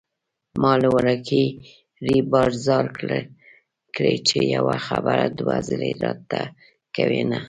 ما 0.61 0.73
له 0.81 0.87
وړوکي 0.95 1.43
ريبار 2.07 2.49
ځار 2.65 2.85
کړې 3.95 4.15
چې 4.27 4.37
يوه 4.55 4.77
خبره 4.87 5.25
دوه 5.39 5.55
ځلې 5.67 5.91
راته 6.03 6.41
کوينه 6.95 7.39